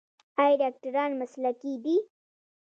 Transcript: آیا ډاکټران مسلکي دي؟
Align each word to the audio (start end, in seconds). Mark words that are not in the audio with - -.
آیا 0.41 0.55
ډاکټران 0.61 1.11
مسلکي 1.21 1.73
دي؟ 1.83 1.97